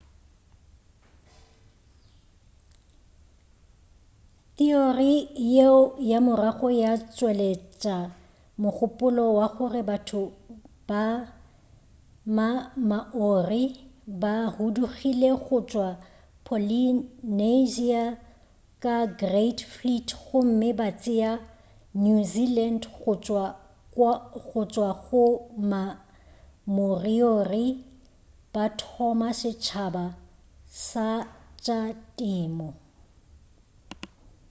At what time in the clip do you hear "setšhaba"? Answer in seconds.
29.41-30.05